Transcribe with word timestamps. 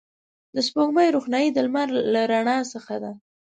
د 0.55 0.57
سپوږمۍ 0.67 1.07
روښنایي 1.15 1.49
د 1.53 1.57
لمر 1.65 1.87
له 2.13 2.21
رڼا 2.31 2.57
څخه 2.73 2.95
ده 3.03 3.11